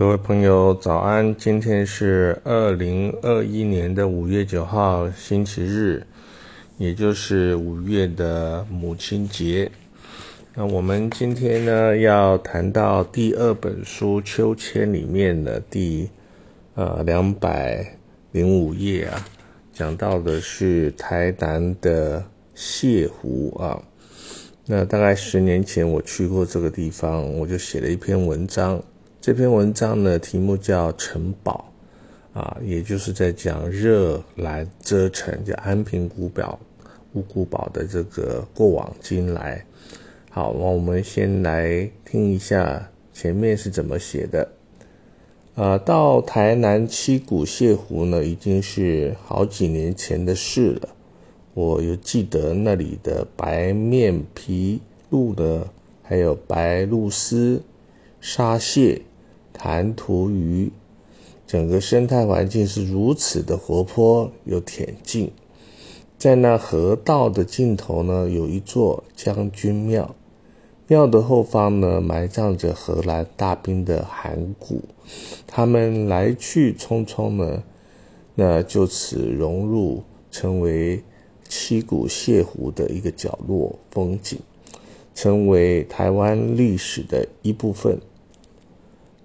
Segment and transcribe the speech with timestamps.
[0.00, 1.36] 各位朋友，早安！
[1.36, 6.02] 今天是二零二一年的五月九号，星期日，
[6.78, 9.70] 也就是五月的母亲节。
[10.54, 16.08] 那我们今天呢，要谈到第二本书《秋千》里面的第
[16.76, 17.98] 呃两百
[18.32, 19.22] 零五页啊，
[19.70, 22.24] 讲到的是台南的
[22.56, 23.78] 泻湖啊。
[24.64, 28.82] 那大概十年前我去过这个地方，我就写了一篇文章。
[29.20, 31.70] 这篇文章呢，题目叫《城堡》，
[32.40, 36.58] 啊，也就是在讲热兰遮城，就安平古堡、
[37.12, 39.62] 乌古堡的这个过往今来。
[40.30, 44.48] 好，那我们先来听一下前面是怎么写的。
[45.54, 50.88] 啊，到台南七股泻湖呢，已经是好几年前的事了。
[51.52, 55.68] 我有记得那里的白面皮鹭的，
[56.02, 57.60] 还有白鹭鸶、
[58.18, 59.02] 沙蟹。
[59.52, 60.70] 弹涂鱼，
[61.46, 65.30] 整个生态环境是如此的活泼又恬静。
[66.18, 70.14] 在那河道的尽头呢，有一座将军庙，
[70.86, 74.82] 庙的后方呢，埋葬着荷兰大兵的骸骨。
[75.46, 77.62] 他们来去匆匆呢，
[78.34, 81.02] 那就此融入，成为
[81.48, 84.38] 七股泻湖的一个角落风景，
[85.14, 87.98] 成为台湾历史的一部分。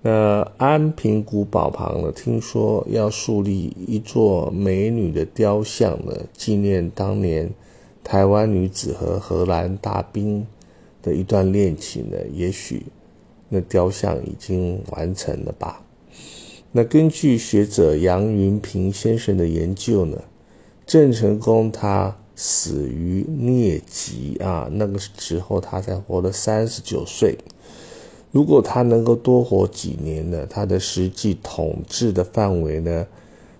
[0.07, 2.11] 那安平古堡旁呢？
[2.11, 7.49] 听说要树立一座美女的雕像呢，纪念当年
[8.03, 10.45] 台湾女子和荷兰大兵
[11.01, 12.17] 的一段恋情呢。
[12.31, 12.85] 也许
[13.49, 15.81] 那雕像已经完成了吧？
[16.71, 20.21] 那根据学者杨云平先生的研究呢，
[20.85, 27.35] 郑成功他死于疟疾啊，那个时候他才活了三十九岁。
[28.35, 30.45] 如果他能够多活几年呢？
[30.49, 33.07] 他的实际统治的范围呢？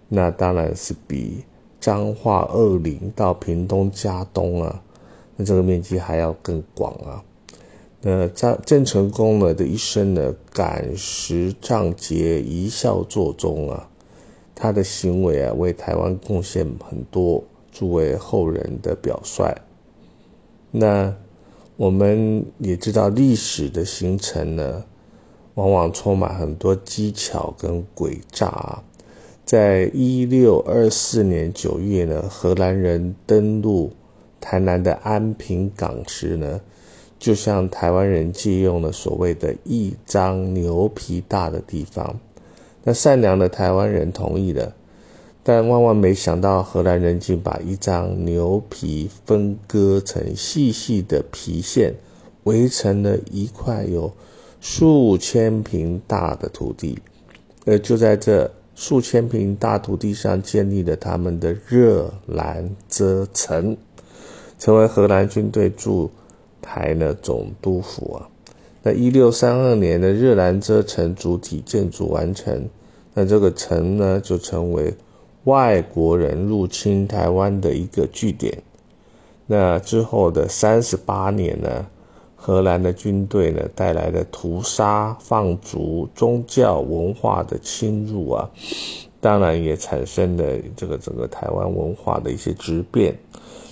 [0.10, 1.46] 那当然是比
[1.80, 4.84] 彰化二林到屏东嘉东啊，
[5.38, 7.24] 那这个面积还要更广啊。
[8.02, 13.90] 那郑郑成功呢的一生呢，感时仗节，一笑作终啊。
[14.54, 17.42] 他的行为啊，为台湾贡献很多，
[17.72, 19.56] 作为后人的表率。
[20.70, 21.16] 那。
[21.78, 24.86] 我们也知道历史的形成呢，
[25.56, 28.84] 往往充满很多技巧跟诡诈啊。
[29.44, 33.92] 在一六二四年九月呢，荷兰人登陆
[34.40, 36.62] 台南的安平港时呢，
[37.20, 42.20] 就向台湾人借用了所谓的一张牛皮大的地方。
[42.84, 44.74] 那善良的台湾人同意了。
[45.48, 51.94] 但万万没想到，荷兰人竟把一张牛皮分割成细细的皮线，
[52.46, 54.12] 围成了一块有
[54.60, 56.98] 数千平大的土地。
[57.64, 63.78] 而就在这数千平大土地上，建立了他们的热兰遮城，
[64.58, 66.10] 成为荷兰军队驻
[66.60, 68.28] 台的总督府啊。
[68.82, 72.68] 那一六三二年的热兰遮城主体建筑完成，
[73.14, 74.92] 那这个城呢，就成为。
[75.46, 78.62] 外国人入侵台湾的一个据点。
[79.48, 81.86] 那之后的三十八年呢，
[82.36, 88.50] 荷兰的军队呢带来的屠杀、放逐、宗教文化的侵入啊，
[89.22, 90.44] 当然也产生了
[90.76, 93.16] 这个整个台湾文化的一些质变。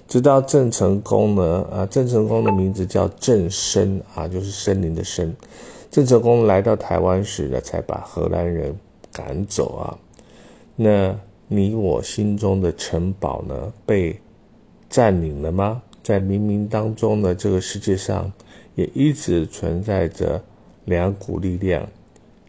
[0.08, 5.36] 直到郑成功呢，啊，郑成功的名字叫郑生啊，就是森林的森。
[5.90, 8.78] 郑成功来到台湾时呢，才把荷兰人
[9.12, 9.98] 赶走啊。
[10.76, 11.16] 那。
[11.56, 14.20] 你我心中的城堡呢，被
[14.90, 15.82] 占领了吗？
[16.02, 18.32] 在冥冥当中呢，这个世界上
[18.76, 20.44] 也一直存在着
[20.86, 21.88] 两股力量，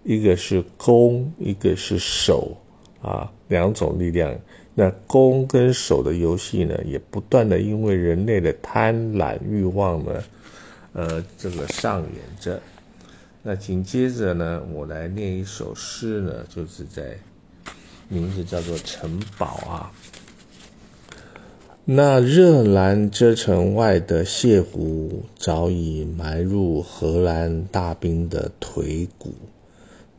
[0.02, 2.56] 一个是攻，一个是守
[3.02, 4.34] 啊，两种力量。
[4.74, 10.24] 那攻跟守的游戏呢，也不断的因为人类的贪婪欲望呢，
[10.94, 12.10] 呃，这个上演
[12.40, 12.60] 着。
[13.42, 17.16] 那紧接着呢，我来念一首诗呢，就是在。
[18.08, 19.92] 名字叫做城堡啊。
[21.84, 29.34] 那热兰遮城外的泻湖，早已埋入荷兰大兵的腿骨。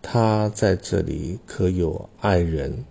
[0.01, 2.85] 他在这里可有爱人？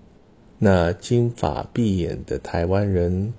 [0.59, 3.35] 那金发碧眼的台湾人，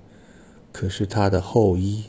[0.72, 2.04] 可是他的后裔？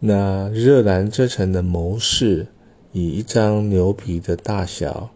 [0.00, 2.46] 那热兰遮城的谋士，
[2.92, 5.10] 以一张牛皮的大小。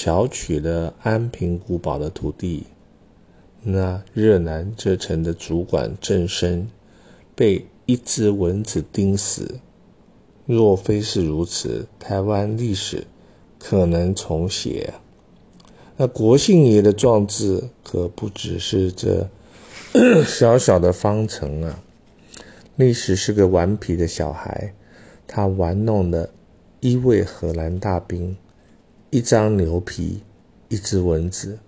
[0.00, 2.68] 巧取了安平古堡的土地，
[3.64, 6.70] 那热南这城的主管郑生
[7.34, 9.58] 被一只蚊子叮死。
[10.46, 13.08] 若非是如此，台湾历史
[13.58, 14.94] 可能重写。
[15.96, 19.28] 那国姓爷的壮志可不只是这
[20.24, 21.82] 小小的方程啊！
[22.76, 24.72] 历史是个顽皮的小孩，
[25.26, 26.30] 他玩弄了
[26.78, 28.36] 一位荷兰大兵、
[29.10, 30.20] 一张牛皮、
[30.68, 31.58] 一只蚊子，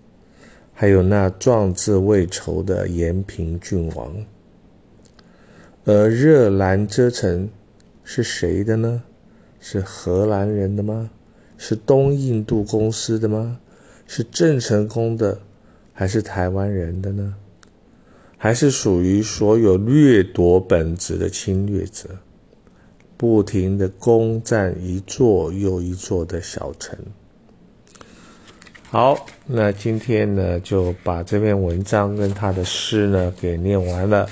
[0.73, 4.15] 还有那壮志未酬的延平郡王。
[5.83, 7.49] 而热兰遮城
[8.03, 9.01] 是谁的呢？
[9.59, 11.09] 是荷兰人的吗？
[11.57, 13.59] 是东印度公司的吗？
[14.05, 15.39] 是郑成功的，
[15.93, 17.33] 还是台湾人的呢？
[18.37, 22.07] 还是属于所有掠夺本质的侵略者，
[23.17, 26.95] 不停的攻占一座又一座的小城？
[28.91, 34.27] 好，那今天呢就把这篇文章跟他的诗呢给念完了。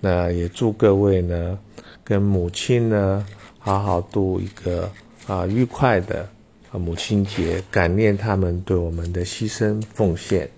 [0.00, 1.56] 那也祝各位呢
[2.02, 3.24] 跟母亲呢
[3.56, 4.90] 好好度一个
[5.28, 6.28] 啊愉快的。
[6.72, 10.50] 母亲节，感念他们对我们的牺牲奉献。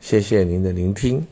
[0.00, 1.22] 谢谢您的聆听。